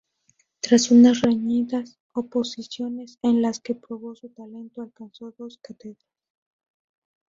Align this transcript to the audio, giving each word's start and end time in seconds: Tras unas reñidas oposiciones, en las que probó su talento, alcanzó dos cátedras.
Tras 0.61 0.89
unas 0.89 1.21
reñidas 1.21 1.99
oposiciones, 2.13 3.19
en 3.21 3.43
las 3.43 3.59
que 3.59 3.75
probó 3.75 4.15
su 4.15 4.29
talento, 4.29 4.81
alcanzó 4.81 5.31
dos 5.37 5.59
cátedras. 5.61 6.07